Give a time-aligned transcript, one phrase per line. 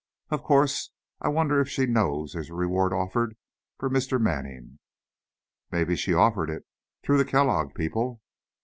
[0.31, 0.89] "Of course.
[1.21, 3.37] I wonder if she knows there's a reward offered
[3.77, 4.19] for Mr.
[4.19, 4.79] Manning?"
[5.71, 6.65] "Maybe she offered it,
[7.03, 8.19] through the Kellogg people."